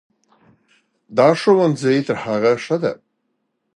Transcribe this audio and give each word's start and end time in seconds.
دا 1.17 1.29
ښوونځی 1.39 1.97
تر 2.07 2.15
هغه 2.25 2.53
ښه 2.63 2.77
ده. 2.83 2.93